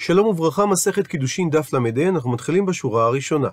[0.00, 3.48] שלום וברכה, מסכת קידושין דף ל"ה, אנחנו מתחילים בשורה הראשונה.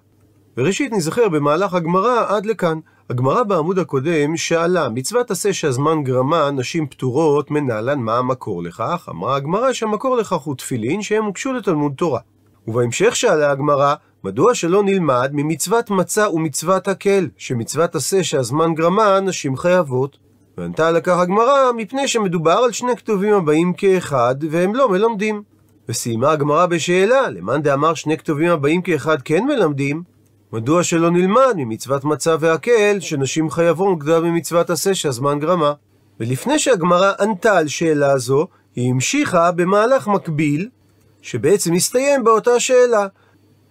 [0.58, 2.80] וראשית נזכר במהלך הגמרא עד לכאן.
[3.10, 9.08] הגמרא בעמוד הקודם שאלה, מצוות עשה שהזמן גרמה נשים פטורות מנהלן מה המקור לכך?
[9.10, 12.20] אמרה הגמרא שהמקור לכך הוא תפילין שהם הוגשו לתלמוד תורה.
[12.68, 19.58] ובהמשך שאלה הגמרא, מדוע שלא נלמד ממצוות מצה ומצוות הקל, שמצוות עשה שהזמן גרמה נשים
[19.58, 20.18] חייבות?
[20.58, 25.55] וענתה על כך הגמרא, מפני שמדובר על שני כתובים הבאים כאחד, והם לא מלמדים.
[25.90, 30.04] וסיימה הגמרא בשאלה, למאן דאמר שני כתובים הבאים כאחד כן מלמדים?
[30.54, 35.74] מדוע שלא נלמד ממצוות מצה והקל, שנשים חייבון גדולה ממצוות עשה שהזמן גרמה?
[36.20, 40.70] ולפני שהגמרא ענתה על שאלה זו, היא המשיכה במהלך מקביל,
[41.22, 43.08] שבעצם הסתיים באותה שאלה.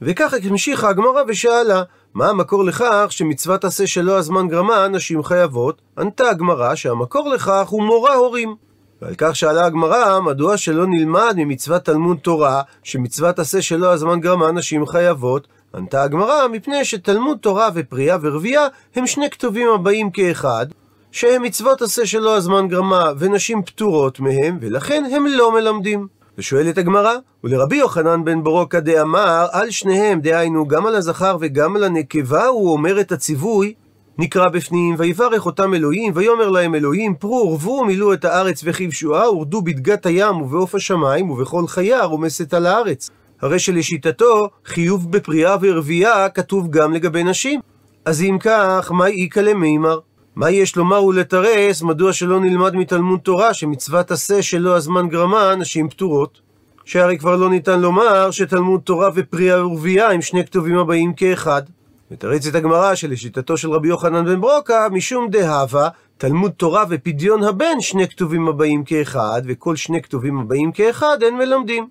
[0.02, 1.83] וככה המשיכה הגמרא ושאלה,
[2.14, 5.83] מה המקור לכך שמצוות עשה שלא הזמן גרמה, נשים חייבות?
[5.98, 8.55] ענתה הגמרא שהמקור לכך הוא מורה הורים.
[9.04, 14.52] ועל כך שאלה הגמרא, מדוע שלא נלמד ממצוות תלמוד תורה, שמצוות עשה שלא הזמן גרמה
[14.52, 15.48] נשים חייבות?
[15.74, 20.66] ענתה הגמרא, מפני שתלמוד תורה ופרייה ורבייה הם שני כתובים הבאים כאחד,
[21.12, 26.06] שהם מצוות עשה שלא הזמן גרמה ונשים פטורות מהם, ולכן הם לא מלמדים.
[26.38, 31.84] ושואלת הגמרא, ולרבי יוחנן בן ברוקה דאמר, על שניהם, דהיינו גם על הזכר וגם על
[31.84, 33.75] הנקבה, הוא אומר את הציווי,
[34.18, 39.62] נקרא בפנים, ויברך אותם אלוהים, ויאמר להם אלוהים, פרו ורבו מילאו את הארץ וכבשוה, ורדו
[39.62, 43.10] בדגת הים ובעוף השמיים, ובכל חיה הרומסת על הארץ.
[43.42, 47.60] הרי שלשיטתו, חיוב בפריאה ורבייה כתוב גם לגבי נשים.
[48.04, 49.98] אז אם כך, מה איכא למימר?
[50.36, 55.88] מה יש לומר ולתרס, מדוע שלא נלמד מתלמוד תורה שמצוות עשה שלא הזמן גרמה, נשים
[55.88, 56.40] פטורות?
[56.84, 61.62] שהרי כבר לא ניתן לומר שתלמוד תורה ופריאה ורבייה הם שני כתובים הבאים כאחד.
[62.10, 65.88] מתרצת הגמרא שלשיטתו של רבי יוחנן בן ברוקה, משום דהבה,
[66.19, 71.88] תלמוד תורה ופדיון הבן שני כתובים הבאים כאחד, וכל שני כתובים הבאים כאחד אין מלמדים.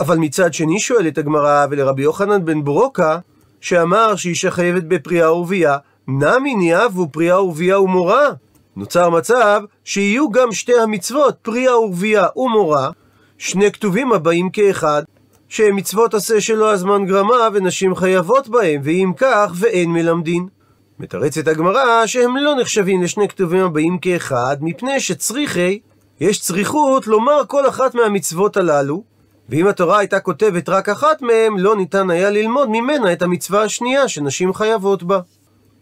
[0.00, 3.18] אבל מצד שני שואלת הגמרא, ולרבי יוחנן בן ברוקה,
[3.60, 5.76] שאמר שאישה חייבת בפריאה ורבייה,
[6.08, 8.28] נמי ניאבו פריאה ורבייה ומורה.
[8.76, 12.90] נוצר מצב שיהיו גם שתי המצוות, פריאה ורבייה ומורה,
[13.38, 15.02] שני כתובים הבאים כאחד,
[15.48, 20.46] שהם מצוות עשה שלא הזמן גרמה ונשים חייבות בהם, ואם כך ואין מלמדין.
[20.98, 25.80] מתרצת הגמרא שהם לא נחשבים לשני כתובים הבאים כאחד, מפני שצריכי,
[26.20, 29.02] יש צריכות לומר כל אחת מהמצוות הללו,
[29.48, 34.08] ואם התורה הייתה כותבת רק אחת מהם, לא ניתן היה ללמוד ממנה את המצווה השנייה
[34.08, 35.20] שנשים חייבות בה.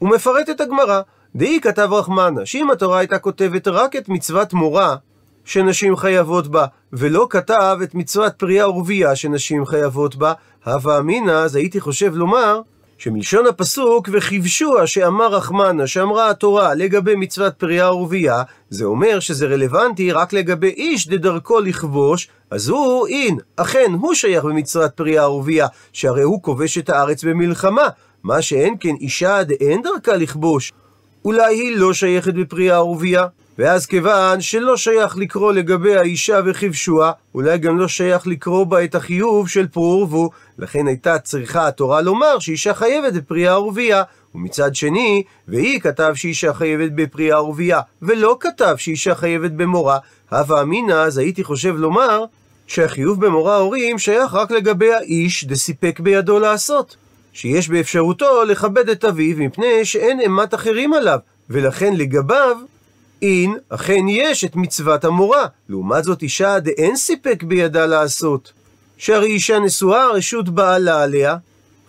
[0.03, 1.01] ומפרטת הגמרא,
[1.37, 4.97] דאי כתב רחמנה, שאם התורה הייתה כותבת רק את מצוות מורה,
[5.45, 10.33] שנשים חייבות בה, ולא כתב את מצוות פריאה ורבייה שנשים חייבות בה,
[10.67, 12.61] הווה אמינא, אז הייתי חושב לומר,
[12.99, 20.13] שמלשון הפסוק וכבשוה שאמר רחמנה שאמרה התורה לגבי מצוות פריאה ורבייה זה אומר שזה רלוונטי
[20.13, 26.23] רק לגבי איש דדרכו לכבוש אז הוא אין אכן הוא שייך במצוות פריאה ורבייה שהרי
[26.23, 27.89] הוא כובש את הארץ במלחמה.
[28.23, 30.73] מה שאין כן אישה דאין דרכה לכבוש
[31.25, 33.27] אולי היא לא שייכת בפריאה ורבייה
[33.59, 38.95] ואז כיוון שלא שייך לקרוא לגבי האישה וכבשוה, אולי גם לא שייך לקרוא בה את
[38.95, 44.03] החיוב של פרו ורבו, לכן הייתה צריכה התורה לומר שאישה חייבת בפריאה ורבייה.
[44.35, 49.99] ומצד שני, והיא כתב שאישה חייבת בפריאה ורבייה, ולא כתב שאישה חייבת במורה,
[50.31, 52.25] הווה אמינא, אז הייתי חושב לומר
[52.67, 56.97] שהחיוב במורה הורים שייך רק לגבי האיש דסיפק בידו לעשות.
[57.33, 61.19] שיש באפשרותו לכבד את אביו מפני שאין אימת אחרים עליו,
[61.51, 62.57] ולכן לגביו
[63.25, 65.47] אין, אכן יש את מצוות המורה.
[65.69, 68.53] לעומת זאת, אישה דאין סיפק בידה לעשות.
[68.99, 71.37] שהרי אישה נשואה רשות בעלה עליה,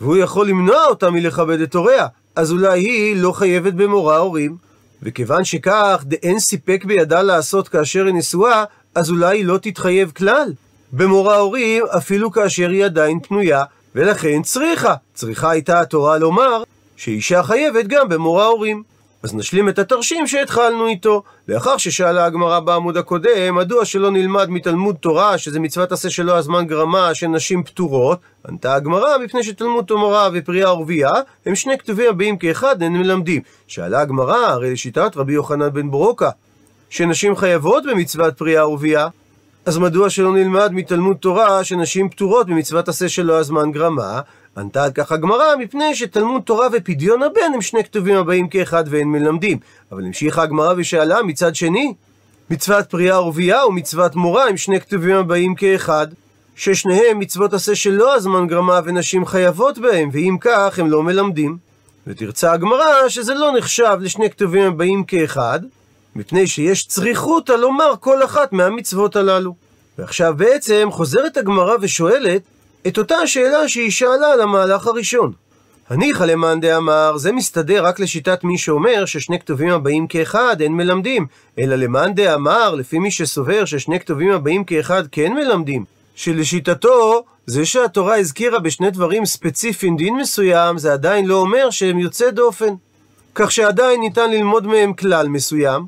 [0.02, 4.58] והוא יכול למנוע אותה מלכבד את הוריה, אז אולי היא לא חייבת במורה הורים.
[5.04, 8.64] וכיוון שכך דאין סיפק בידה לעשות כאשר היא נשואה,
[8.96, 10.54] אז אולי היא לא תתחייב כלל.
[10.94, 13.64] במורה הורים, אפילו כאשר היא עדיין פנויה,
[13.96, 14.94] ולכן צריכה.
[15.14, 16.64] צריכה הייתה התורה לומר
[16.96, 18.84] שאישה חייבת גם במורה הורים.
[19.26, 21.24] אז נשלים את התרשים שהתחלנו איתו.
[21.48, 26.66] לאחר ששאלה הגמרא בעמוד הקודם, מדוע שלא נלמד מתלמוד תורה, שזה מצוות עשה שלא הזמן
[26.66, 28.20] גרמה, שנשים פטורות,
[28.50, 31.12] ענתה הגמרא, מפני שתלמוד תורה ופריאה ורבייה,
[31.46, 33.42] הם שני כתובים הבאים כאחד, הם מלמדים.
[33.68, 36.30] שאלה הגמרא, הרי לשיטת רבי יוחנן בן ברוקה,
[36.90, 39.08] שנשים חייבות במצוות פריאה ורבייה,
[39.66, 44.22] אז מדוע שלא נלמד מתלמוד תורה שנשים פטורות במצוות עשה שלא הזמן גרמה?
[44.58, 49.08] ענתה על כך הגמרא, מפני שתלמוד תורה ופדיון הבן הם שני כתובים הבאים כאחד ואין
[49.08, 49.58] מלמדים.
[49.92, 51.94] אבל המשיכה הגמרא ושאלה מצד שני,
[52.50, 56.08] מצוות פריאה ורבייה ומצוות מורה הם שני כתובים הבאים כאחד,
[56.56, 61.58] ששניהם מצוות עשה שלא הזמן גרמה ונשים חייבות בהם, ואם כך הם לא מלמדים.
[62.08, 65.60] ותרצה הגמרא שזה לא נחשב לשני כתובים הבאים כאחד,
[66.16, 69.56] מפני שיש צריכותא לומר כל אחת מהמצוות הללו.
[69.98, 72.42] ועכשיו בעצם חוזרת הגמרא ושואלת,
[72.88, 75.32] את אותה השאלה שהיא שאלה על המהלך הראשון.
[75.90, 81.28] הניחא למאן דאמר, זה מסתדר רק לשיטת מי שאומר ששני כתובים הבאים כאחד אין מלמדים,
[81.60, 85.86] אלא למאן דאמר, לפי מי שסובר ששני כתובים הבאים כאחד כן מלמדים,
[86.16, 92.30] שלשיטתו, זה שהתורה הזכירה בשני דברים ספציפיים דין מסוים, זה עדיין לא אומר שהם יוצא
[92.30, 92.74] דופן.
[93.36, 95.86] כך שעדיין ניתן ללמוד מהם כלל מסוים.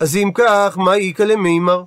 [0.00, 1.82] אז אם כך, מה איכא למימר?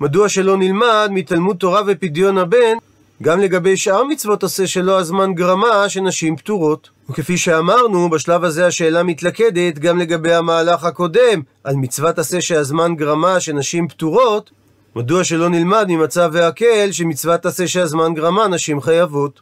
[0.00, 2.76] מדוע שלא נלמד מתלמוד תורה ופדיון הבן
[3.22, 6.90] גם לגבי שאר מצוות עשה שלא הזמן גרמה שנשים פטורות.
[7.10, 13.40] וכפי שאמרנו, בשלב הזה השאלה מתלכדת גם לגבי המהלך הקודם, על מצוות עשה שהזמן גרמה
[13.40, 14.50] שנשים פטורות,
[14.96, 19.40] מדוע שלא נלמד ממצב והקל שמצוות עשה שהזמן גרמה נשים חייבות.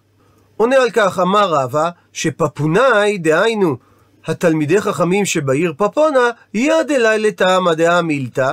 [0.56, 3.76] עונה על כך אמר רבא, שפפונאי, דהיינו,
[4.28, 8.52] התלמידי חכמים שבעיר פפונה, יד אלי לטעמא דעה מילתא,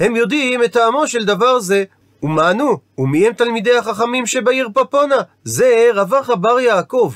[0.00, 1.84] הם יודעים את טעמו של דבר זה,
[2.22, 5.16] ומענו, ומי הם תלמידי החכמים שבעיר פפונה?
[5.44, 7.12] זה רווח בר יעקב,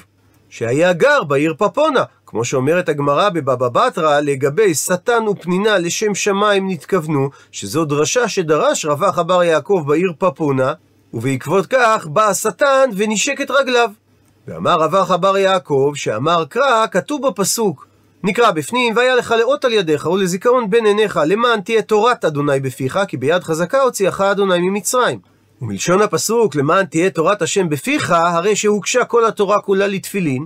[0.50, 7.30] שהיה גר בעיר פפונה, כמו שאומרת הגמרא בבבא בתרא לגבי שטן ופנינה לשם שמיים נתכוונו,
[7.52, 10.72] שזו דרשה שדרש רווח בר יעקב בעיר פפונה,
[11.14, 13.90] ובעקבות כך בא השטן ונשק את רגליו.
[14.48, 17.86] ואמר רווח בר יעקב, שאמר קרא, כתוב בפסוק,
[18.24, 22.98] נקרא בפנים, והיה לך לאות על ידיך ולזיכרון בין עיניך, למען תהיה תורת אדוני בפיך,
[23.08, 25.18] כי ביד חזקה הוציאך אדוני ממצרים.
[25.62, 30.44] ומלשון הפסוק, למען תהיה תורת השם בפיך, הרי שהוגשה כל התורה כולה לתפילין,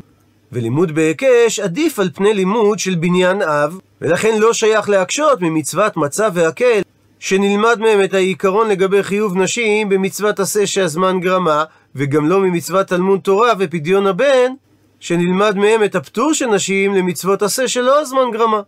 [0.53, 6.29] ולימוד בהיקש עדיף על פני לימוד של בניין אב, ולכן לא שייך להקשות ממצוות מצה
[6.35, 6.81] והקל,
[7.19, 11.65] שנלמד מהם את העיקרון לגבי חיוב נשים במצוות עשה שהזמן גרמה,
[11.95, 14.53] וגם לא ממצוות תלמוד תורה ופדיון הבן,
[15.01, 18.61] שנלמד מהם את הפטור של נשים למצוות עשה שלא הזמן גרמה.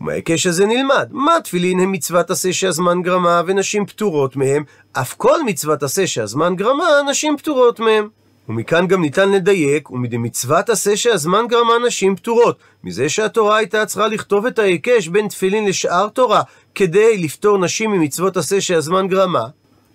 [0.00, 5.42] ומההיקש הזה נלמד, מה תפילין הם מצוות עשה שהזמן גרמה ונשים פטורות מהם, אף כל
[5.42, 8.08] מצוות עשה שהזמן גרמה, נשים פטורות מהם.
[8.48, 14.46] ומכאן גם ניתן לדייק, ומדמצוות עשה שהזמן גרמה נשים פטורות, מזה שהתורה הייתה צריכה לכתוב
[14.46, 16.42] את ההיקש בין תפילין לשאר תורה,
[16.74, 19.46] כדי לפטור נשים ממצוות עשה שהזמן גרמה,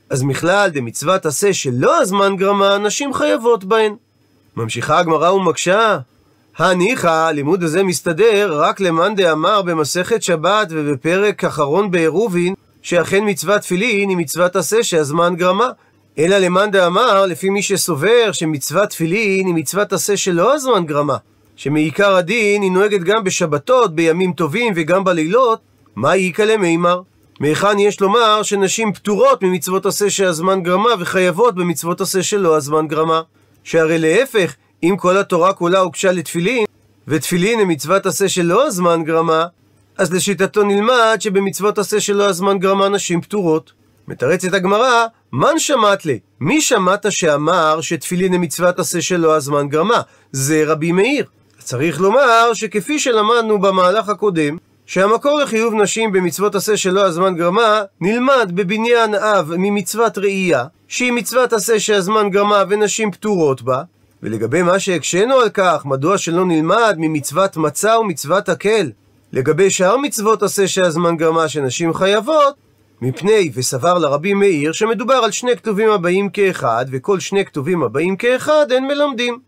[0.09, 3.95] אז מכלל דמצוות עשה שלא הזמן גרמה, נשים חייבות בהן.
[4.57, 5.97] ממשיכה הגמרא ומקשה,
[6.57, 14.09] הניחא, הלימוד הזה מסתדר רק למאן דאמר במסכת שבת ובפרק אחרון בעירובין, שאכן מצוות תפילין
[14.09, 15.69] היא מצוות עשה שהזמן גרמה.
[16.19, 21.17] אלא למאן דאמר, לפי מי שסובר שמצוות תפילין היא מצוות עשה שלא הזמן גרמה,
[21.55, 25.59] שמעיקר הדין היא נוהגת גם בשבתות, בימים טובים וגם בלילות,
[25.95, 27.01] מה איכא למימר?
[27.39, 33.21] מהיכן יש לומר שנשים פטורות ממצוות עשה שהזמן גרמה וחייבות במצוות עשה שלא הזמן גרמה?
[33.67, 36.65] שהרי להפך, אם כל התורה כולה הוגשה לתפילין,
[37.07, 39.45] ותפילין הם מצוות עשה שלא הזמן גרמה,
[39.97, 43.71] אז לשיטתו נלמד שבמצוות עשה שלא הזמן גרמה נשים פטורות.
[44.07, 46.19] מתרצת הגמרא, מן שמעת לי?
[46.39, 50.01] מי שמעת שאמר שתפילין הם מצוות עשה שלא הזמן גרמה?
[50.31, 51.25] זה רבי מאיר.
[51.59, 58.51] צריך לומר שכפי שלמדנו במהלך הקודם, שהמקור לחיוב נשים במצוות עשה שלא הזמן גרמה, נלמד
[58.53, 63.83] בבניין אב ממצוות ראייה, שהיא מצוות עשה שהזמן גרמה ונשים פטורות בה,
[64.23, 68.91] ולגבי מה שהקשינו על כך, מדוע שלא נלמד ממצוות מצה ומצוות הקל,
[69.33, 72.55] לגבי שאר מצוות עשה שהזמן גרמה שנשים חייבות,
[73.01, 78.71] מפני וסבר לרבי מאיר שמדובר על שני כתובים הבאים כאחד, וכל שני כתובים הבאים כאחד
[78.71, 79.39] אין מלמדים.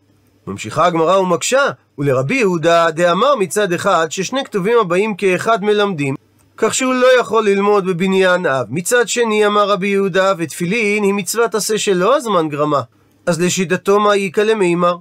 [0.47, 1.69] ממשיכה הגמרא ומקשה,
[1.99, 6.15] ולרבי יהודה דאמר מצד אחד ששני כתובים הבאים כאחד מלמדים,
[6.57, 8.65] כך שהוא לא יכול ללמוד בבניין אב.
[8.69, 12.81] מצד שני אמר רבי יהודה, ותפילין היא מצוות עשה שלא הזמן גרמה.
[13.25, 14.95] אז לשיטתו מה איכא למימר?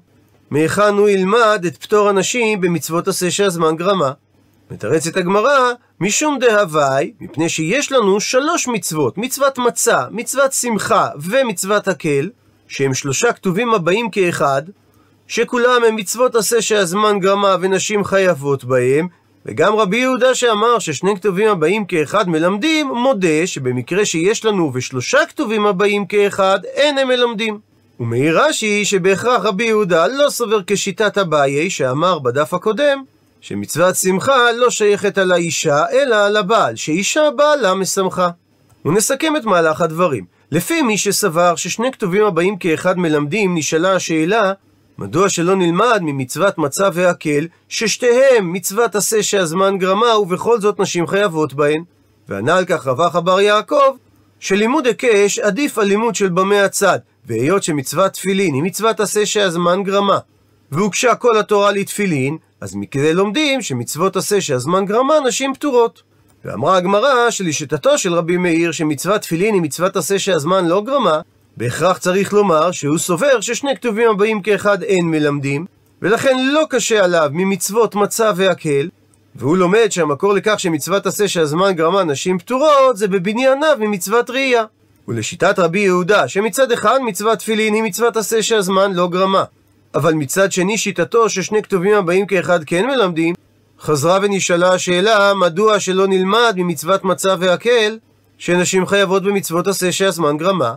[0.50, 4.12] מהיכן הוא ילמד את פטור הנשים במצוות עשה שהזמן גרמה?
[4.70, 12.30] מתרצת הגמרא, משום דהווי, מפני שיש לנו שלוש מצוות, מצוות מצה, מצוות שמחה ומצוות הקל,
[12.68, 14.62] שהם שלושה כתובים הבאים כאחד,
[15.28, 19.08] שכולם הם מצוות עשה שהזמן גרמה ונשים חייבות בהם,
[19.46, 25.66] וגם רבי יהודה שאמר ששני כתובים הבאים כאחד מלמדים, מודה שבמקרה שיש לנו ושלושה כתובים
[25.66, 27.58] הבאים כאחד, אין הם מלמדים.
[28.00, 33.02] ומעיר רש"י שבהכרח רבי יהודה לא סובר כשיטת אביי, שאמר בדף הקודם,
[33.40, 38.28] שמצוות שמחה לא שייכת על האישה, אלא על הבעל, שאישה בעלה משמחה.
[38.84, 40.24] ונסכם את מהלך הדברים.
[40.52, 44.52] לפי מי שסבר ששני כתובים הבאים כאחד מלמדים, נשאלה השאלה,
[44.98, 51.54] מדוע שלא נלמד ממצוות מצה והקל, ששתיהם מצוות עשה שהזמן גרמה ובכל זאת נשים חייבות
[51.54, 51.82] בהן?
[52.28, 53.96] וענה על כך רווח אבר יעקב,
[54.40, 59.82] שלימוד היקש עדיף על לימוד של במי הצד, והיות שמצוות תפילין היא מצוות עשה שהזמן
[59.82, 60.18] גרמה,
[60.72, 66.02] והוגשה כל התורה לתפילין, אז מכדי לומדים שמצוות עשה שהזמן גרמה נשים פטורות.
[66.44, 71.20] ואמרה הגמרא שלשיטתו של רבי מאיר שמצוות תפילין היא מצוות עשה שהזמן לא גרמה,
[71.58, 75.66] בהכרח צריך לומר שהוא סובר ששני כתובים הבאים כאחד אין מלמדים,
[76.02, 78.88] ולכן לא קשה עליו ממצוות מצה והקל,
[79.34, 84.64] והוא לומד שהמקור לכך שמצוות עשה שהזמן גרמה נשים פטורות, זה בבנייניו ממצוות ראייה.
[85.08, 89.44] ולשיטת רבי יהודה, שמצד אחד מצוות תפילין היא מצוות עשה שהזמן לא גרמה,
[89.94, 93.34] אבל מצד שני שיטתו ששני כתובים הבאים כאחד כן מלמדים,
[93.80, 97.98] חזרה ונשאלה השאלה מדוע שלא נלמד ממצוות מצה והקל
[98.38, 100.74] שנשים חייבות במצוות עשה שהזמן גרמה.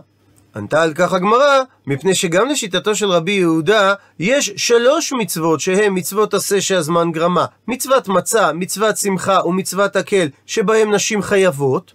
[0.56, 6.34] ענתה על כך הגמרא, מפני שגם לשיטתו של רבי יהודה, יש שלוש מצוות שהן מצוות
[6.34, 7.44] עשה שהזמן גרמה.
[7.68, 11.92] מצוות מצה, מצוות שמחה ומצוות הקל, שבהם נשים חייבות.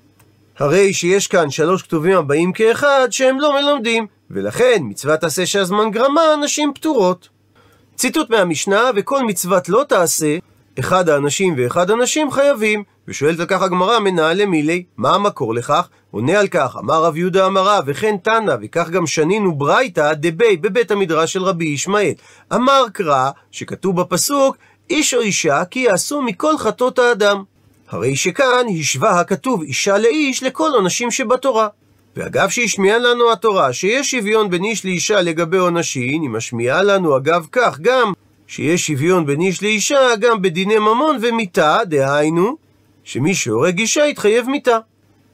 [0.60, 6.22] הרי שיש כאן שלוש כתובים הבאים כאחד שהם לא מלמדים, ולכן מצוות עשה שהזמן גרמה,
[6.44, 7.30] נשים פטורות.
[7.96, 10.38] ציטוט מהמשנה, וכל מצוות לא תעשה,
[10.80, 12.84] אחד האנשים ואחד הנשים חייבים.
[13.08, 15.90] ושואלת על כך הגמרא, מנהלי מילי, מה המקור לכך?
[16.12, 20.92] עונה על כך, אמר רב יהודה אמרה, וכן תנא, וכך גם שנינו ברייתא דבי בבית
[20.92, 22.14] המדרש של רבי ישמעאל.
[22.54, 24.58] אמר קרא, שכתוב בפסוק,
[24.90, 27.44] איש או אישה כי יעשו מכל חטאות האדם.
[27.90, 31.68] הרי שכאן השווה הכתוב אישה לאיש לכל עונשים שבתורה.
[32.16, 37.46] ואגב שהשמיעה לנו התורה שיש שוויון בין איש לאישה לגבי עונשים, היא משמיעה לנו אגב
[37.52, 38.14] כך גם
[38.48, 42.67] שיש שוויון בין איש לאישה גם בדיני ממון ומיתה, דהיינו,
[43.08, 44.78] שמי שהורג אישה יתחייב מיתה.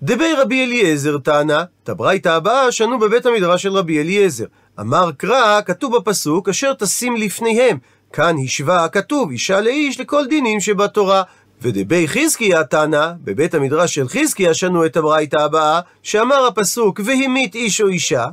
[0.03, 4.45] דבי רבי אליעזר טענה, את הברייתא הבאה שנו בבית המדרש של רבי אליעזר.
[4.79, 7.77] אמר קרא, כתוב בפסוק, אשר תשים לפניהם.
[8.13, 11.23] כאן השווה הכתוב אישה לאיש לכל דינים שבתורה.
[11.61, 17.81] ודבי חזקיה תנא, בבית המדרש של חזקיה שנו את הברייתא הבאה, שאמר הפסוק, והמית איש
[17.81, 18.25] או אישה,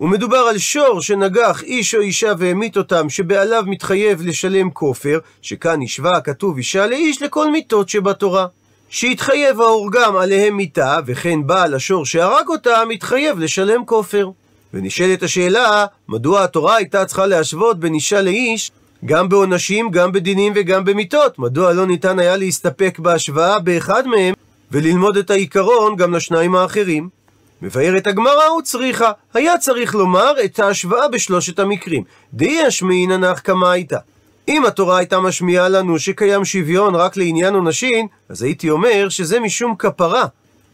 [0.00, 6.16] ומדובר על שור שנגח איש או אישה והמית אותם, שבעליו מתחייב לשלם כופר, שכאן השווה
[6.16, 8.46] הכתוב אישה לאיש לכל מיתות שבתורה.
[8.90, 14.30] שהתחייב ההורגם עליהם מיתה, וכן בעל השור שהרג אותה, מתחייב לשלם כופר.
[14.74, 18.70] ונשאלת השאלה, מדוע התורה הייתה צריכה להשוות בין אישה לאיש,
[19.04, 21.38] גם בעונשים, גם בדינים וגם במיתות?
[21.38, 24.34] מדוע לא ניתן היה להסתפק בהשוואה באחד מהם,
[24.72, 27.08] וללמוד את העיקרון גם לשניים האחרים?
[27.62, 32.02] מבארת הגמרא וצריכה, היה צריך לומר את ההשוואה בשלושת המקרים.
[32.34, 33.98] דאי אשמעינא נח קמייתא.
[34.48, 39.74] אם התורה הייתה משמיעה לנו שקיים שוויון רק לעניין עונשין, אז הייתי אומר שזה משום
[39.78, 40.24] כפרה.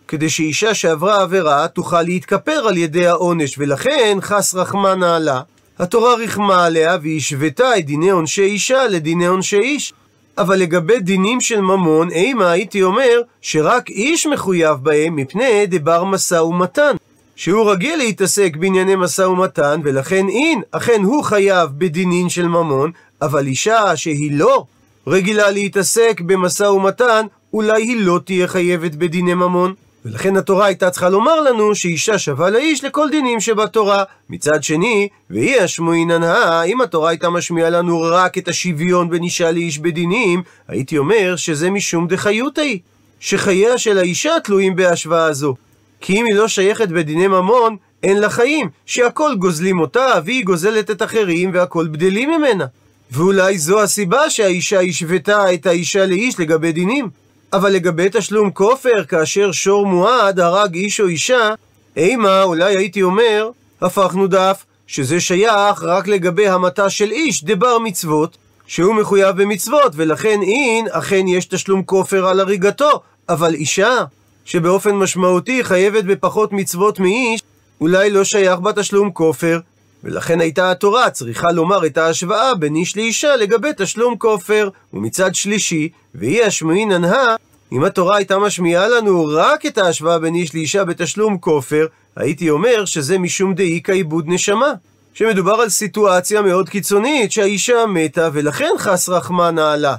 [0.08, 5.40] כדי שאישה שעברה עבירה תוכל להתכפר על ידי העונש, ולכן חס רחמנא עלה.
[5.78, 9.92] התורה ריחמה עליה והשוותה את דיני עונשי אישה לדיני עונשי איש.
[10.38, 16.34] אבל לגבי דינים של ממון, אימה הייתי אומר שרק איש מחויב בהם מפני דבר משא
[16.34, 16.96] ומתן.
[17.36, 22.90] שהוא רגיל להתעסק בענייני משא ומתן, ולכן אין, אכן הוא חייב בדינין של ממון,
[23.24, 24.64] אבל אישה שהיא לא
[25.06, 29.74] רגילה להתעסק במשא ומתן, אולי היא לא תהיה חייבת בדיני ממון.
[30.04, 34.04] ולכן התורה הייתה צריכה לומר לנו שאישה שווה לאיש לכל דינים שבתורה.
[34.30, 39.50] מצד שני, והיא השמועינן הא, אם התורה הייתה משמיעה לנו רק את השוויון בין אישה
[39.50, 42.78] לאיש בדינים, הייתי אומר שזה משום דחיותא היא,
[43.20, 45.54] שחייה של האישה תלויים בהשוואה הזו.
[46.00, 50.90] כי אם היא לא שייכת בדיני ממון, אין לה חיים, שהכל גוזלים אותה, והיא גוזלת
[50.90, 52.64] את אחרים, והכל בדלים ממנה.
[53.10, 57.08] ואולי זו הסיבה שהאישה השוותה את האישה לאיש לגבי דינים.
[57.54, 61.54] אבל לגבי תשלום כופר, כאשר שור מועד הרג איש או אישה,
[61.96, 63.50] אימה, אולי הייתי אומר,
[63.82, 70.40] הפכנו דף, שזה שייך רק לגבי המתה של איש דבר מצוות, שהוא מחויב במצוות, ולכן
[70.42, 74.04] אין, אכן יש תשלום כופר על הריגתו, אבל אישה,
[74.44, 77.42] שבאופן משמעותי חייבת בפחות מצוות מאיש,
[77.80, 79.58] אולי לא שייך בתשלום כופר,
[80.04, 84.68] ולכן הייתה התורה צריכה לומר את ההשוואה בין איש לאישה לגבי תשלום כופר.
[84.92, 87.36] ומצד שלישי, והיא השמועין הנהה,
[87.72, 92.84] אם התורה הייתה משמיעה לנו רק את ההשוואה בין איש לאישה בתשלום כופר, הייתי אומר
[92.84, 94.72] שזה משום דאיכא עיבוד נשמה.
[95.14, 99.96] שמדובר על סיטואציה מאוד קיצונית שהאישה מתה ולכן חס רחמנא עלה.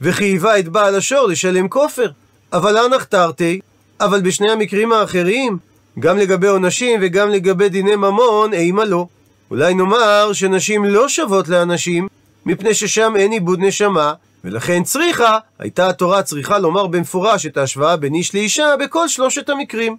[0.00, 2.10] וחייבה את בעל השור לשלם כופר.
[2.52, 3.60] אבל אנח תרתי,
[4.00, 5.58] אבל בשני המקרים האחרים,
[5.98, 9.06] גם לגבי עונשים וגם לגבי דיני ממון, אימה לא.
[9.50, 12.08] אולי נאמר שנשים לא שוות לאנשים,
[12.46, 14.12] מפני ששם אין עיבוד נשמה,
[14.44, 19.96] ולכן צריכה, הייתה התורה צריכה לומר במפורש את ההשוואה בין איש לאישה בכל שלושת המקרים.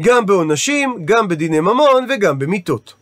[0.00, 2.94] גם בעונשים, גם בדיני ממון וגם במיתות.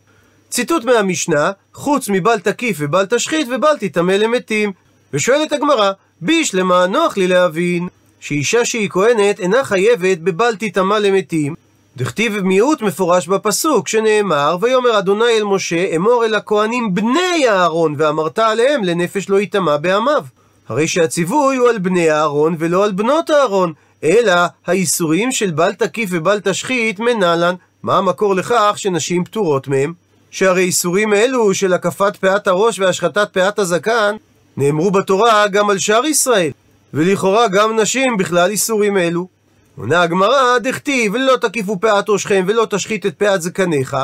[0.51, 4.73] ציטוט מהמשנה, חוץ מבל תקיף ובל תשחית ובל תטמא למתים.
[5.13, 7.89] ושואלת הגמרא, בישלמה נוח לי להבין,
[8.21, 11.55] שאישה שהיא כהנת אינה חייבת בבל תטמא למתים,
[11.97, 18.39] דכתיב מיעוט מפורש בפסוק, שנאמר, ויאמר אדוני אל משה, אמור אל הכהנים בני אהרון, ואמרת
[18.39, 20.25] עליהם לנפש לא יטמע בעמיו.
[20.69, 23.73] הרי שהציווי הוא על בני אהרון ולא על בנות אהרון,
[24.05, 24.33] אלא
[24.67, 27.55] האיסורים של בל תקיף ובל תשחית מנלן.
[27.83, 29.93] מה המקור לכך שנשים פטורות מהם?
[30.31, 34.17] שהרי איסורים אלו של הקפת פאת הראש והשחטת פאת הזקן
[34.57, 36.51] נאמרו בתורה גם על שאר ישראל,
[36.95, 39.36] ולכאורה גם נשים בכלל איסורים אלו.
[39.79, 43.97] עונה הגמרא, דכתיב, לא תקיפו פאת ראשכם ולא תשחית את פאת זקניך,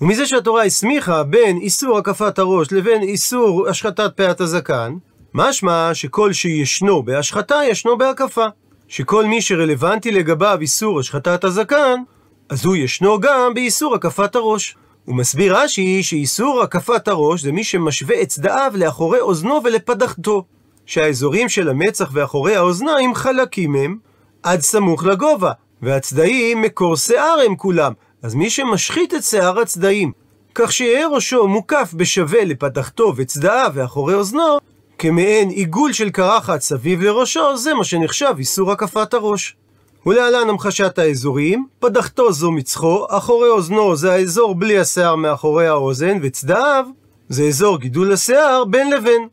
[0.00, 4.94] ומזה שהתורה הסמיכה בין איסור הקפת הראש לבין איסור השחטת פאת הזקן,
[5.34, 8.46] משמע שכל שישנו בהשחתה ישנו בהקפה.
[8.88, 12.02] שכל מי שרלוונטי לגביו איסור השחטת הזקן,
[12.48, 14.76] אז הוא ישנו גם באיסור הקפת הראש.
[15.04, 20.44] הוא מסביר רש"י שאיסור הקפת הראש זה מי שמשווה את צדעיו לאחורי אוזנו ולפדחתו.
[20.86, 23.96] שהאזורים של המצח ואחורי האוזניים חלקים הם
[24.42, 25.52] עד סמוך לגובה,
[25.82, 27.92] והצדעים מקור שיער הם כולם,
[28.22, 30.12] אז מי שמשחית את שיער הצדעים,
[30.54, 34.58] כך שיהיה ראשו מוקף בשווה לפתחתו וצדעיו ואחורי אוזנו,
[34.98, 39.56] כמעין עיגול של קרחת סביב לראשו, זה מה שנחשב איסור הקפת הראש.
[40.06, 46.84] ולהלן המחשת האזורים, פדחתו זו מצחו, אחורי אוזנו זה האזור בלי השיער מאחורי האוזן, וצדעיו
[47.28, 49.28] זה אזור גידול השיער בין לבין.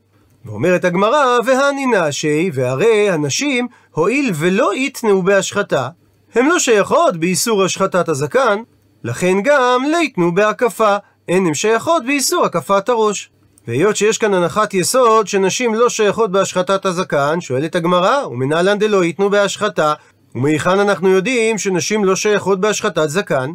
[0.45, 5.89] ואומרת הגמרא, והני נשי, והרי הנשים, הואיל ולא יתנאו בהשחתה,
[6.35, 8.61] הן לא שייכות באיסור השחטת הזקן,
[9.03, 10.97] לכן גם ליתנו בהקפה,
[11.29, 13.29] הן הן שייכות באיסור הקפת הראש.
[13.67, 19.29] והיות שיש כאן הנחת יסוד שנשים לא שייכות בהשחטת הזקן, שואלת הגמרא, ומנהלן דלא ייתנו
[19.29, 19.93] בהשחתה,
[20.35, 23.51] ומהיכן אנחנו יודעים שנשים לא שייכות בהשחטת זקן?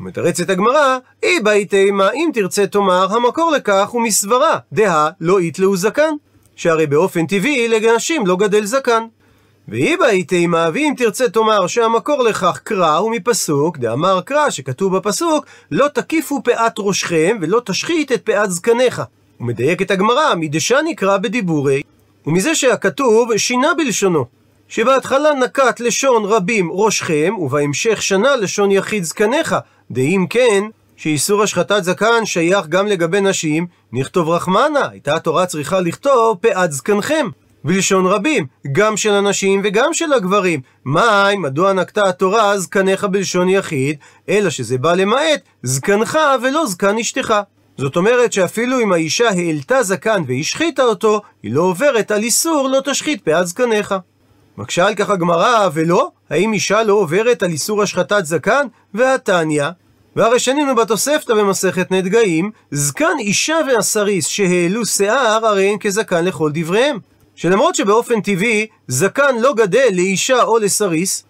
[0.00, 5.76] מתרצת הגמרא, אי באי תימה, אם תרצה תאמר, המקור לכך הוא מסברה, דהה לא יתלאו
[5.76, 6.14] זקן.
[6.56, 9.02] שהרי באופן טבעי לנשים לא גדל זקן.
[9.68, 15.46] ואי באי תימה, ואם תרצה תאמר שהמקור לכך קרא הוא מפסוק, דאמר קרא שכתוב בפסוק,
[15.70, 19.02] לא תקיפו פאת ראשכם ולא תשחית את פאת זקניך.
[19.40, 21.82] ומדייקת הגמרא, מדשא נקרא בדיבורי,
[22.26, 24.24] ומזה שהכתוב שינה בלשונו.
[24.68, 29.56] שבהתחלה נקט לשון רבים ראשכם, ובהמשך שנה לשון יחיד זקניך.
[29.90, 30.64] דאם כן,
[30.96, 37.26] שאיסור השחטת זקן שייך גם לגבי נשים, נכתוב רחמנה, הייתה התורה צריכה לכתוב פאת זקנכם.
[37.64, 40.60] בלשון רבים, גם של הנשים וגם של הגברים.
[40.84, 43.96] מאי, מדוע נקטה התורה זקניך בלשון יחיד,
[44.28, 47.34] אלא שזה בא למעט זקנך ולא זקן אשתך.
[47.78, 52.80] זאת אומרת שאפילו אם האישה העלתה זקן והשחיתה אותו, היא לא עוברת על איסור לא
[52.84, 53.94] תשחית פאת זקניך.
[54.58, 56.10] מקשה על כך הגמרא, ולא?
[56.30, 58.66] האם אישה לא עוברת על איסור השחטת זקן?
[58.94, 59.64] והתניא,
[60.16, 66.98] והרי שנינו בתוספתא במסכת נדגאים, זקן אישה והסריס שהעלו שיער, הרי הן כזקן לכל דבריהם.
[67.38, 71.24] שלמרות שבאופן טבעי, זקן לא גדל לאישה או לסריס,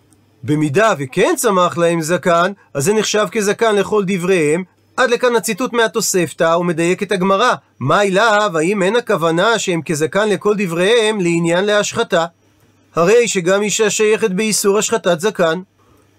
[0.44, 4.64] במידה וכן צמח להם זקן, אז זה נחשב כזקן לכל דבריהם,
[4.96, 7.54] עד לכאן הציטוט מהתוספתא, ומדייק את הגמרא.
[7.80, 12.26] מה אליו, האם אין הכוונה שהם כזקן לכל דבריהם לעניין להשחתה?
[12.94, 15.60] הרי שגם אישה שייכת באיסור השחטת זקן.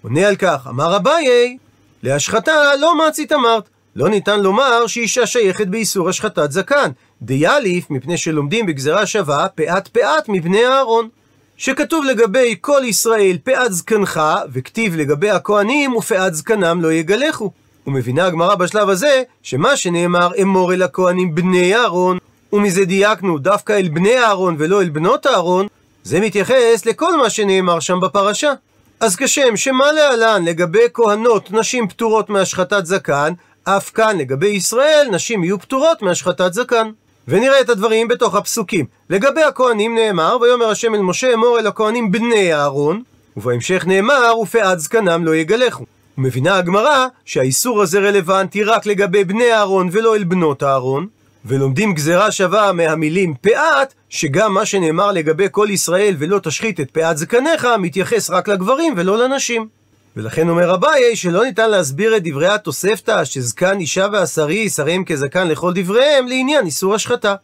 [0.02, 1.56] עונה על כך, אמר אביי,
[2.02, 3.68] להשחתה לא מצית אמרת.
[3.96, 6.90] לא ניתן לומר שאישה שייכת באיסור השחטת זקן.
[7.22, 11.08] דיאליף, מפני שלומדים בגזרה שווה, פאת פאת מבני אהרון.
[11.56, 14.20] שכתוב לגבי כל ישראל פאת זקנך,
[14.52, 17.50] וכתיב לגבי הכהנים ופאת זקנם לא יגלחו.
[17.86, 22.18] ומבינה הגמרא בשלב הזה, שמה שנאמר אמור אל הכהנים בני אהרון,
[22.52, 25.66] ומזה דייקנו דווקא אל בני אהרון ולא אל בנות אהרון,
[26.02, 28.52] זה מתייחס לכל מה שנאמר שם בפרשה.
[29.00, 33.32] אז כשם שמה להלן לגבי כהנות נשים פטורות מהשחטת זקן,
[33.64, 36.90] אף כאן לגבי ישראל נשים יהיו פטורות מהשחטת זקן.
[37.28, 38.86] ונראה את הדברים בתוך הפסוקים.
[39.10, 43.02] לגבי הכהנים נאמר, ויאמר השם אל משה אמור אל הכהנים בני אהרון,
[43.36, 45.84] ובהמשך נאמר, ופאת זקנם לא יגלחו.
[46.18, 51.06] ומבינה הגמרא שהאיסור הזה רלוונטי רק לגבי בני אהרון ולא אל בנות אהרון,
[51.44, 57.16] ולומדים גזירה שווה מהמילים פאת, שגם מה שנאמר לגבי כל ישראל ולא תשחית את פאת
[57.16, 59.68] זקניך, מתייחס רק לגברים ולא לנשים.
[60.16, 65.48] ולכן אומר אביי שלא ניתן להסביר את דברי התוספתא שזקן אישה והסריס הרי הם כזקן
[65.48, 67.34] לכל דבריהם לעניין איסור השחתה.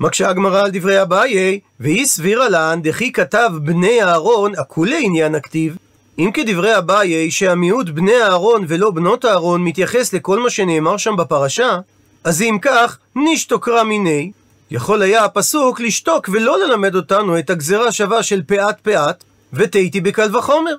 [0.00, 5.76] מקשה הגמרא על דברי אביי, והיא סבירה לן דכי כתב בני אהרון הכולי עניין הכתיב.
[6.18, 11.78] אם כדברי אביי שהמיעוט בני אהרון ולא בנות אהרון מתייחס לכל מה שנאמר שם בפרשה,
[12.24, 14.32] אז אם כך, נשתוקרא מיני,
[14.70, 20.36] יכול היה הפסוק לשתוק ולא ללמד אותנו את הגזרה שווה של פאת פאת, ותהיתי בקל
[20.36, 20.74] וחומר.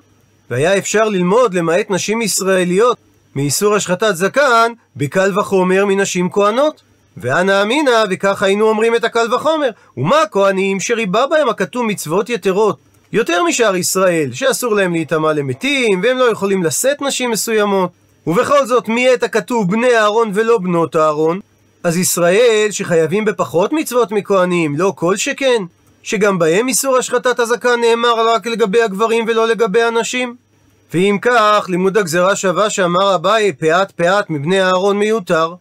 [0.50, 2.96] והיה אפשר ללמוד למעט נשים ישראליות
[3.36, 6.82] מאיסור השחטת זקן בקל וחומר מנשים כהנות.
[7.16, 9.70] ואנא אמינא, וכך היינו אומרים את הקל וחומר.
[9.96, 12.78] ומה הכהנים שריבה בהם הכתוב מצוות יתרות,
[13.12, 17.90] יותר משאר ישראל, שאסור להם להיטמע למתים, והם לא יכולים לשאת נשים מסוימות.
[18.26, 21.40] ובכל זאת, מי את הכתוב בני אהרון ולא בנות אהרון?
[21.82, 25.62] אז ישראל, שחייבים בפחות מצוות מכהנים, לא כל שכן,
[26.06, 30.36] שגם בהם איסור השחטת הזקן נאמר רק לגבי הגברים ולא לגבי הנשים.
[30.94, 35.54] ואם כך, לימוד הגזרה שווה שאמר אביי, פאת פאת מבני אהרון מיותר.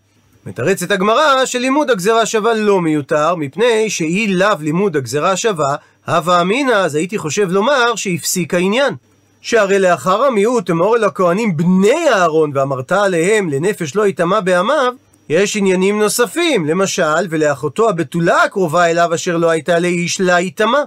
[0.46, 5.76] מתרצת הגמרא שלימוד הגזרה שווה לא מיותר, מפני שאי לאו לימוד הגזרה שווה,
[6.08, 8.96] הווה אמינא, אז הייתי חושב לומר שהפסיק העניין.
[9.42, 14.94] שהרי לאחר המיעוט אמור אל הכהנים בני אהרון ואמרת עליהם לנפש לא יטמע בעמיו,
[15.30, 20.84] יש עניינים נוספים, למשל, ולאחותו הבתולה הקרובה אליו אשר לא הייתה לאיש לה יטמע.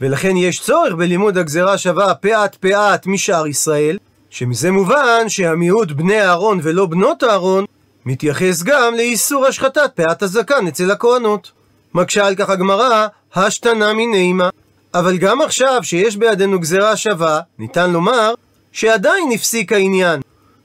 [0.00, 3.98] ולכן יש צורך בלימוד הגזרה שווה פאת פאת משאר ישראל,
[4.30, 7.64] שמזה מובן שהמיעוט בני אהרון ולא בנות אהרון,
[8.06, 11.50] מתייחס גם לאיסור השחטת פאת הזקן אצל הכהנות.
[11.94, 14.48] מקשה על כך הגמרא, השתנה מנימה.
[14.94, 18.34] אבל גם עכשיו שיש בידינו גזרה שווה, ניתן לומר
[18.72, 20.20] שעדיין הפסיק העניין.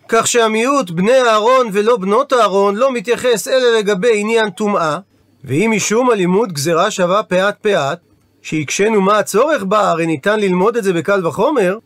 [0.08, 4.98] כך שהמיעוט בני אהרון ולא בנות אהרון לא מתייחס אלא לגבי עניין טומאה,
[5.44, 7.98] ואם משום הלימוד גזרה שווה פאת פאת,
[8.42, 11.78] שהקשינו מה הצורך בה, הרי ניתן ללמוד את זה בקל וחומר,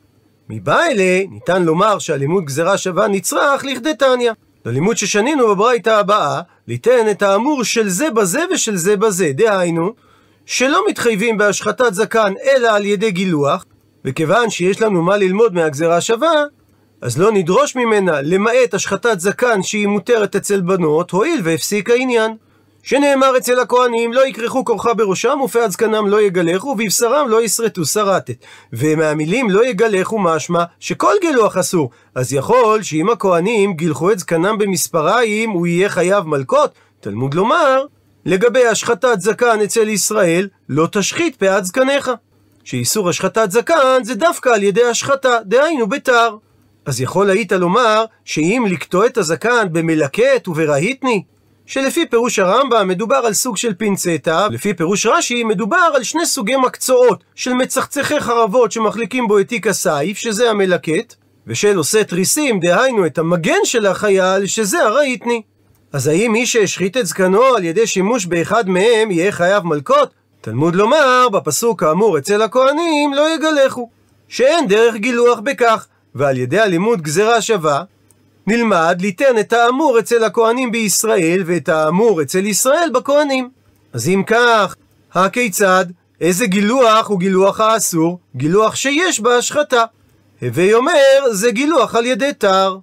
[0.49, 4.32] מבא אלה ניתן לומר שהלימוד גזרה שווה נצרך לכדי תניא.
[4.65, 9.93] ללימוד ששנינו בברייתא הבאה, ליתן את האמור של זה בזה ושל זה בזה, דהיינו,
[10.45, 13.65] שלא מתחייבים בהשחטת זקן אלא על ידי גילוח,
[14.06, 16.43] וכיוון שיש לנו מה ללמוד מהגזרה שווה,
[17.01, 22.36] אז לא נדרוש ממנה למעט השחטת זקן שהיא מותרת אצל בנות, הואיל והפסיק העניין.
[22.83, 28.36] שנאמר אצל הכהנים, לא יכרכו כורחה בראשם, ופאת זקנם לא יגלחו, ובבשרם לא ישרטו שרטת.
[28.73, 31.89] ומהמילים לא יגלחו משמע שכל גילוח אסור.
[32.15, 36.71] אז יכול שאם הכהנים גילחו את זקנם במספריים, הוא יהיה חייב מלקות.
[36.99, 37.86] תלמוד לומר,
[38.25, 42.12] לגבי השחטת זקן אצל ישראל, לא תשחית פאת זקניך.
[42.63, 46.36] שאיסור השחטת זקן זה דווקא על ידי השחטה, דהיינו בתר.
[46.88, 51.23] אז יכול היית לומר שאם לקטוע את הזקן במלקט וברהיטני,
[51.65, 56.56] שלפי פירוש הרמב"ם מדובר על סוג של פינצטה, לפי פירוש רש"י מדובר על שני סוגי
[56.56, 61.15] מקצועות של מצחצחי חרבות שמחליקים בו את תיק הסייף, שזה המלקט,
[61.47, 65.41] ושל עושה תריסים, דהיינו את המגן של החייל, שזה הרהיטני.
[65.93, 70.10] אז האם מי שהשחית את זקנו על ידי שימוש באחד מהם יהיה חייב מלקות?
[70.41, 73.89] תלמוד לומר, בפסוק האמור אצל הכהנים לא יגלחו,
[74.28, 77.84] שאין דרך גילוח בכך, ועל ידי הלימוד גזירה שווה,
[78.48, 83.50] נלמד ליתן את האמור אצל הכהנים בישראל ואת האמור אצל ישראל בכהנים.
[83.93, 84.76] אז אם כך,
[85.13, 85.86] הכיצד?
[86.22, 88.20] איזה גילוח הוא גילוח האסור?
[88.36, 89.84] גילוח שיש בה השחתה.
[90.41, 92.78] הווי אומר, זה גילוח על ידי תר.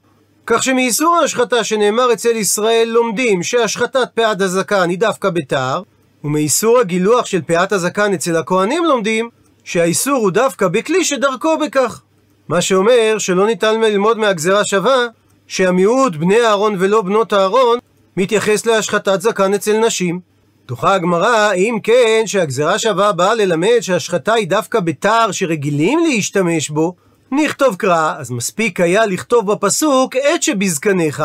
[0.47, 5.83] כך שמאיסור ההשחתה שנאמר אצל ישראל לומדים שהשחטת פאת הזקן היא דווקא בתר,
[6.25, 9.29] ומאיסור הגילוח של פאת הזקן אצל הכהנים לומדים
[9.65, 12.03] שהאיסור הוא דווקא בכלי שדרכו בכך.
[12.49, 15.07] מה שאומר שלא ניתן ללמוד מהגזרה שווה
[15.47, 17.79] שהמיעוט בני אהרון ולא בנות אהרון
[18.17, 20.21] מתייחס להשחטת זקן אצל נשים.
[20.69, 26.95] דוחה הגמרא, אם כן, שהגזרה שווה באה ללמד שהשחטה היא דווקא בתר שרגילים להשתמש בו,
[27.33, 31.23] נכתוב קרא, אז מספיק היה לכתוב בפסוק עת שבזקניך,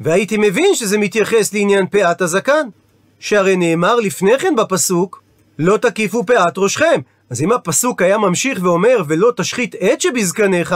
[0.00, 2.68] והייתי מבין שזה מתייחס לעניין פאת הזקן.
[3.20, 5.22] שהרי נאמר לפני כן בפסוק,
[5.58, 7.00] לא תקיפו פאת ראשכם.
[7.30, 10.74] אז אם הפסוק היה ממשיך ואומר, ולא תשחית עת שבזקניך,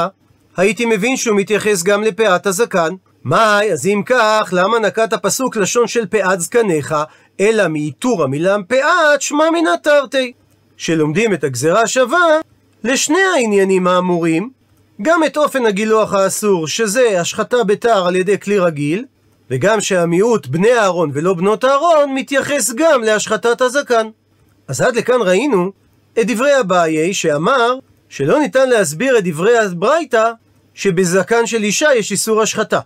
[0.56, 2.94] הייתי מבין שהוא מתייחס גם לפאת הזקן.
[3.24, 6.94] מאי, אז אם כך, למה נקט הפסוק לשון של פאת זקניך,
[7.40, 10.32] אלא מאיתור המילה פאת, שמע מינא תרתי.
[10.76, 12.40] שלומדים את הגזרה השווה
[12.84, 14.50] לשני העניינים האמורים,
[15.02, 19.04] גם את אופן הגילוח האסור, שזה השחתה בתר על ידי כלי רגיל,
[19.50, 24.06] וגם שהמיעוט בני אהרון ולא בנות אהרון מתייחס גם להשחתת הזקן.
[24.68, 25.72] אז עד לכאן ראינו
[26.20, 27.74] את דברי אביי שאמר
[28.08, 30.30] שלא ניתן להסביר את דברי הברייתא
[30.74, 32.80] שבזקן של אישה יש איסור השחתה.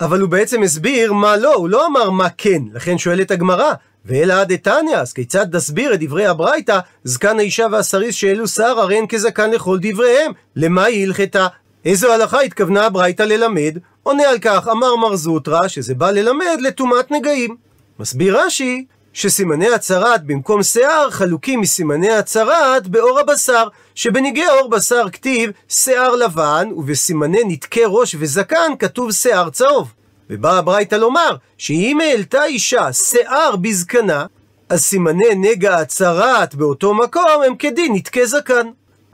[0.00, 3.72] אבל הוא בעצם הסביר מה לא, הוא לא אמר מה כן, לכן שואלת הגמרא,
[4.04, 8.96] ואלא עד איתניא, אז כיצד נסביר את דברי הברייתא, זקן האישה והסריס שהעלו שר, הרי
[8.96, 11.46] אין כזקן לכל דבריהם, למה היא הלכתה?
[11.84, 13.78] איזו הלכה התכוונה הברייתא ללמד?
[14.02, 17.56] עונה על כך, אמר מר זוטרא, שזה בא ללמד לטומאת נגעים.
[18.00, 18.84] מסביר רש"י,
[19.16, 26.68] שסימני הצרת במקום שיער חלוקים מסימני הצרת באור הבשר, שבניגי אור בשר כתיב שיער לבן,
[26.76, 29.92] ובסימני נתקי ראש וזקן כתוב שיער צהוב.
[30.30, 34.26] ובאה הברייתא לומר, שאם העלתה אישה שיער בזקנה,
[34.68, 38.66] אז סימני נגע הצרת באותו מקום הם כדין נתקי זקן.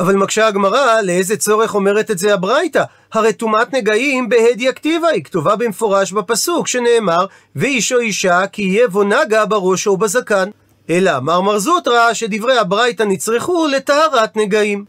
[0.02, 2.82] אבל מקשה הגמרא, לאיזה צורך אומרת את זה הברייתא?
[3.12, 8.88] הרי טומאת נגעים בהדיא כתיבה, היא כתובה במפורש בפסוק, שנאמר, ואיש או אישה כי יהיה
[8.88, 10.48] בו נגע בראש או בזקן.
[10.90, 14.84] אלא אמר מר זוטרא שדברי הברייתא נצרכו לטהרת נגעים.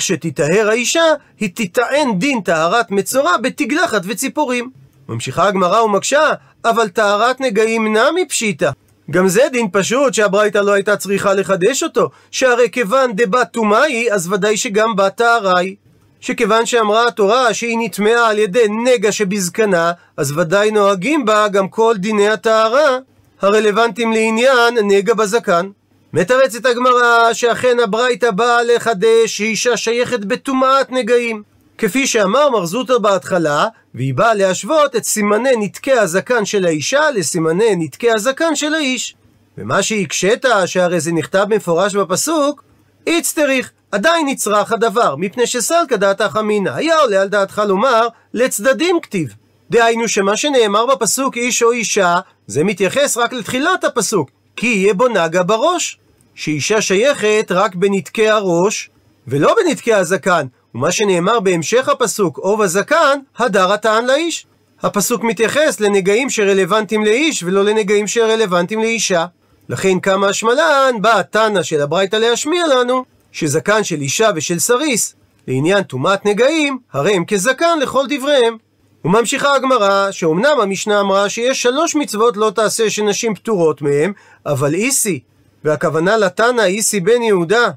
[0.00, 1.04] שתיטהר האישה,
[1.40, 4.70] היא תטען דין טהרת מצורע בתגלחת וציפורים.
[5.08, 6.30] ממשיכה הגמרא ומקשה,
[6.64, 8.70] אבל טהרת נגעים נמי פשיטא.
[9.12, 14.12] גם זה דין פשוט שהברייתא לא הייתה צריכה לחדש אותו, שהרי כיוון דבת טומאה היא,
[14.12, 15.76] אז ודאי שגם בת טהרה היא.
[16.20, 21.94] שכיוון שאמרה התורה שהיא נטמעה על ידי נגע שבזקנה, אז ודאי נוהגים בה גם כל
[21.98, 22.98] דיני הטהרה
[23.40, 25.68] הרלוונטיים לעניין נגע בזקן.
[26.12, 31.42] מתרצת הגמרא שאכן הברייתא באה לחדש שאישה שייכת בטומאת נגעים.
[31.78, 37.76] כפי שאמר מר זוטר בהתחלה, והיא באה להשוות את סימני נתקי הזקן של האישה לסימני
[37.76, 39.14] נתקי הזקן של האיש.
[39.58, 42.62] ומה שהקשית, שהרי זה נכתב במפורש בפסוק,
[43.06, 49.34] איצטריך, עדיין נצרך הדבר, מפני שסלקא דעתך אמינא, היה עולה על דעתך לומר, לצדדים כתיב.
[49.70, 55.08] דהיינו שמה שנאמר בפסוק איש או אישה, זה מתייחס רק לתחילת הפסוק, כי יהיה בו
[55.08, 55.98] נגע בראש.
[56.34, 58.90] שאישה שייכת רק בנתקי הראש,
[59.26, 64.46] ולא בנתקי הזקן, ומה שנאמר בהמשך הפסוק, אוב הזקן, הדר הטען לאיש.
[64.82, 69.26] הפסוק מתייחס לנגעים שרלוונטיים לאיש, ולא לנגעים שרלוונטיים לאישה.
[69.68, 75.14] לכן כמה השמלן בא התנא של הברייתא להשמיע לנו, שזקן של אישה ושל סריס,
[75.48, 78.56] לעניין טומאת נגעים, הרי הם כזקן לכל דבריהם.
[79.04, 84.12] וממשיכה הגמרא, שאומנם המשנה אמרה שיש שלוש מצוות לא תעשה שנשים פטורות מהם,
[84.46, 85.20] אבל איסי,
[85.64, 87.70] והכוונה לתנא איסי בן יהודה,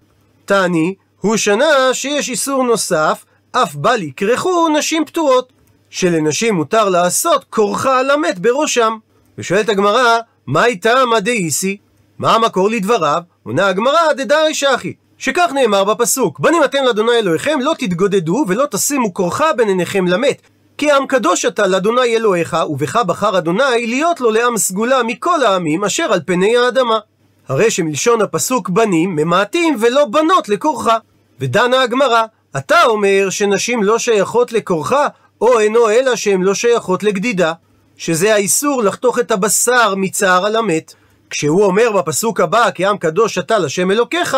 [0.45, 5.53] תני, הוא שנה שיש איסור נוסף, אף בל יקרחו נשים פטורות,
[5.89, 8.97] שלנשים מותר לעשות כורחה על המת בראשם.
[9.37, 11.77] ושואלת הגמרא, מהי טעמא דאיסי?
[12.19, 13.21] מה המקור לדבריו?
[13.43, 19.13] עונה הגמרא דדרי שחי, שכך נאמר בפסוק, בנים אתם לאדוני אלוהיכם לא תתגודדו ולא תשימו
[19.13, 20.41] כורחה בין עיניכם למת.
[20.77, 25.83] כי עם קדוש אתה לאדוני אלוהיך, ובך בחר אדוני להיות לו לעם סגולה מכל העמים
[25.83, 26.99] אשר על פני האדמה.
[27.47, 30.97] הרי שמלשון הפסוק בנים ממעטים ולא בנות לכורחה.
[31.39, 32.23] ודנה הגמרא,
[32.57, 35.07] אתה אומר שנשים לא שייכות לכורחה,
[35.41, 37.53] או אינו אלא שהן לא שייכות לגדידה,
[37.97, 40.93] שזה האיסור לחתוך את הבשר מצער על המת.
[41.29, 44.37] כשהוא אומר בפסוק הבא, כי עם קדוש אתה לשם אלוקיך,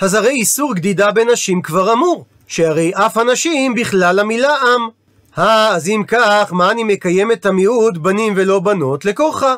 [0.00, 4.88] אז הרי איסור גדידה בנשים כבר אמור, שהרי אף הנשים בכלל המילה עם.
[5.38, 9.54] אה, אז אם כך, מה אני מקיים את המיעוט בנים ולא בנות לכורחה?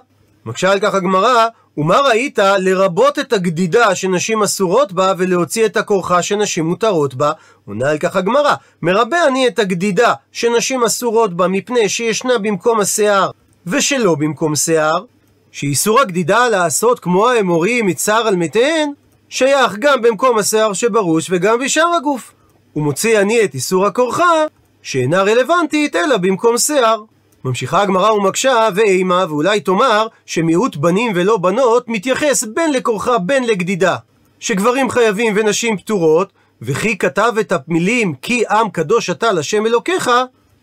[0.47, 6.23] מקשה על כך הגמרא, ומה ראית לרבות את הגדידה שנשים אסורות בה ולהוציא את הכורחה
[6.23, 7.33] שנשים מותרות בה?
[7.67, 13.31] עונה על כך הגמרא, מרבה אני את הגדידה שנשים אסורות בה מפני שישנה במקום השיער
[13.67, 15.05] ושלא במקום שיער,
[15.51, 18.93] שאיסור הגדידה לעשות כמו האמורים מצער על מתיהן,
[19.29, 22.33] שייך גם במקום השיער שבראש וגם בשאר הגוף.
[22.77, 24.45] ומוציא אני את איסור הכורחה,
[24.83, 27.03] שאינה רלוונטית אלא במקום שיער.
[27.45, 33.97] ממשיכה הגמרא ומקשה ואימה, ואולי תאמר שמיעוט בנים ולא בנות מתייחס בין לכורחה בין לגדידה,
[34.41, 40.11] שגברים חייבים ונשים פטורות, וכי כתב את המילים כי עם קדוש אתה לשם אלוקיך,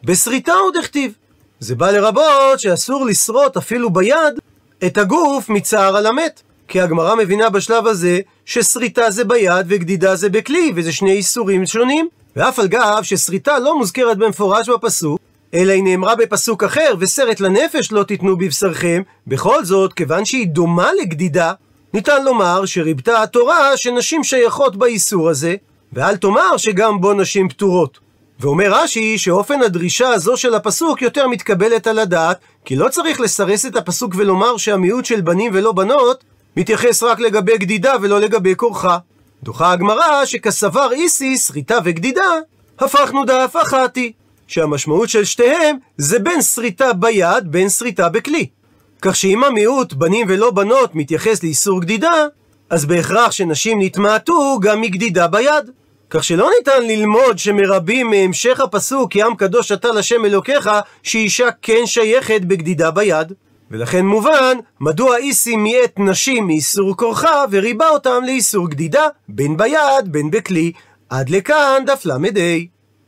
[0.03, 1.13] בשריטה עוד הכתיב.
[1.59, 4.39] זה בא לרבות שאסור לשרוט אפילו ביד
[4.85, 6.41] את הגוף מצער על המת.
[6.67, 12.07] כי הגמרא מבינה בשלב הזה ששריטה זה ביד וגדידה זה בכלי, וזה שני איסורים שונים.
[12.35, 15.19] ואף על גב ששריטה לא מוזכרת במפורש בפסוק,
[15.53, 20.89] אלא היא נאמרה בפסוק אחר, וסרט לנפש לא תיתנו בבשרכם, בכל זאת, כיוון שהיא דומה
[21.01, 21.53] לגדידה,
[21.93, 25.55] ניתן לומר שריבתה התורה שנשים שייכות באיסור הזה,
[25.93, 27.99] ואל תאמר שגם בו נשים פטורות.
[28.39, 33.65] ואומר רש"י שאופן הדרישה הזו של הפסוק יותר מתקבלת על הדעת, כי לא צריך לסרס
[33.65, 36.23] את הפסוק ולומר שהמיעוט של בנים ולא בנות
[36.57, 38.97] מתייחס רק לגבי גדידה ולא לגבי כורחה.
[39.43, 42.31] דוחה הגמרא שכסבר איסיס, ריטה וגדידה,
[42.79, 44.11] הפכנו דף אחתי.
[44.51, 48.47] שהמשמעות של שתיהם זה בין שריטה ביד, בין שריטה בכלי.
[49.01, 52.27] כך שאם המיעוט, בנים ולא בנות, מתייחס לאיסור גדידה,
[52.69, 55.71] אז בהכרח שנשים נתמעטו גם מגדידה ביד.
[56.09, 60.69] כך שלא ניתן ללמוד שמרבים מהמשך הפסוק כי עם קדוש אתה לשם אלוקיך
[61.03, 63.33] שאישה כן שייכת בגדידה ביד.
[63.71, 70.31] ולכן מובן מדוע איסי מיעט נשים מאיסור כורחה וריבה אותם לאיסור גדידה בין ביד בין
[70.31, 70.71] בכלי.
[71.09, 72.70] עד לכאן דף ל"ה.